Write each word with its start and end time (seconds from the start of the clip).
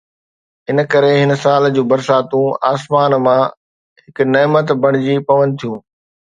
ان 0.69 0.77
ڪري 0.91 1.13
هن 1.21 1.31
سال 1.43 1.63
جون 1.75 1.85
برساتون 1.91 2.47
آسمان 2.71 3.11
مان 3.25 3.41
هڪ 4.03 4.17
نعمت 4.33 4.67
بڻجي 4.81 5.15
پون 5.27 5.45
ٿيون. 5.59 5.79